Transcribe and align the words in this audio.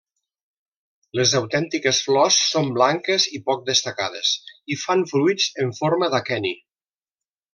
Les 1.19 1.33
autèntiques 1.39 1.99
flors 2.05 2.37
són 2.53 2.71
blanques 2.79 3.27
i 3.39 3.43
poc 3.51 3.61
destacades 3.69 4.33
i 4.77 4.81
fan 4.85 5.07
fruits 5.13 5.51
en 5.65 5.75
forma 5.83 6.11
d'aqueni. 6.17 6.57